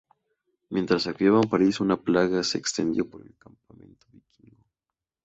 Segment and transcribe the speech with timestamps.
[0.71, 4.63] Mientras saqueaban París, una plaga se extendió por el campamento vikingo.